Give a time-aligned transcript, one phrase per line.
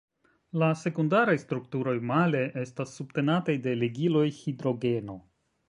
[0.61, 5.23] La sekundaraj strukturoj, male, estas subtenataj de ligiloj hidrogeno.